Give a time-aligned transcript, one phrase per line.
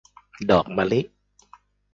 [0.51, 1.01] ดอกมะลิ